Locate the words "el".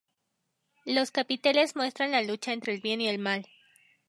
2.73-2.81, 3.07-3.19